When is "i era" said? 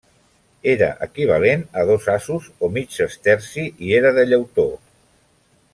3.89-4.13